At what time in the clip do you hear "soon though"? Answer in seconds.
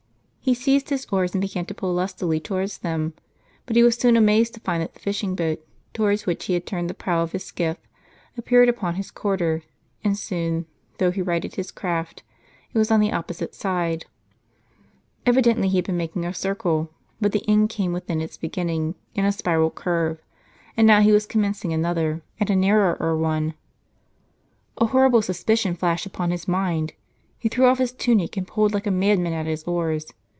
10.17-11.11